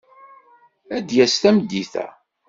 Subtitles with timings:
[0.95, 2.07] Ad d-yas tameddit-a.